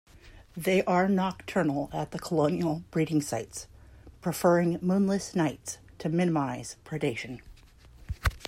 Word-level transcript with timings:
They 0.57 0.83
are 0.85 1.07
nocturnal 1.07 1.91
at 1.93 2.09
the 2.09 2.17
colonial 2.17 2.83
breeding 2.89 3.21
sites, 3.21 3.67
preferring 4.19 4.79
moonless 4.81 5.35
nights 5.35 5.77
to 5.99 6.09
minimise 6.09 6.75
predation. 6.83 7.39